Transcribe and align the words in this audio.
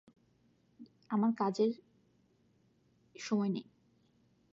আমার 1.09 1.31
এই 1.31 1.35
কাজের 1.37 1.71
সময় 3.15 3.49
নেই। 3.49 3.65